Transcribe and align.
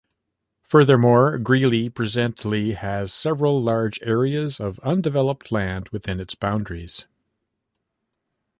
Furthermore, 0.63 1.37
Greely 1.37 1.87
presently 1.87 2.71
has 2.71 3.13
several 3.13 3.61
large 3.61 3.99
areas 4.01 4.59
of 4.59 4.79
undeveloped 4.79 5.51
land 5.51 5.89
within 5.89 6.19
its 6.19 6.33
boundaries. 6.33 7.05